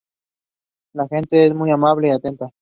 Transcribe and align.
La 0.93 1.07
gente 1.07 1.45
es 1.45 1.53
muy 1.53 1.69
amable 1.69 2.07
y 2.07 2.09
atenta. 2.09 2.49